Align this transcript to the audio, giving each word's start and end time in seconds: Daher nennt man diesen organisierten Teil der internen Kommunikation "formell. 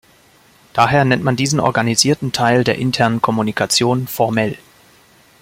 Daher 0.73 1.05
nennt 1.05 1.23
man 1.23 1.35
diesen 1.35 1.59
organisierten 1.59 2.31
Teil 2.31 2.63
der 2.63 2.79
internen 2.79 3.21
Kommunikation 3.21 4.07
"formell. 4.07 4.57